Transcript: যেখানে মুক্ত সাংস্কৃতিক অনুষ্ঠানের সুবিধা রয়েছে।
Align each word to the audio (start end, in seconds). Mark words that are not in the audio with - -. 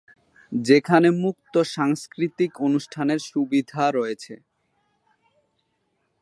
যেখানে 0.51 1.07
মুক্ত 1.23 1.53
সাংস্কৃতিক 1.75 2.51
অনুষ্ঠানের 2.61 3.19
সুবিধা 3.31 3.83
রয়েছে। 3.91 4.33